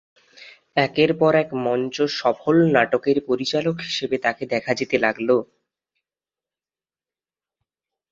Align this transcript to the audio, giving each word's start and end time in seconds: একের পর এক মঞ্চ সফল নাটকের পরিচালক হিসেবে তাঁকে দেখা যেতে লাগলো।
একের 0.77 1.11
পর 1.17 1.33
এক 1.35 1.49
মঞ্চ 1.65 1.95
সফল 2.19 2.55
নাটকের 2.75 3.17
পরিচালক 3.27 3.75
হিসেবে 3.81 4.17
তাঁকে 4.25 4.43
দেখা 4.53 4.71
যেতে 4.79 4.97
লাগলো। 4.99 5.35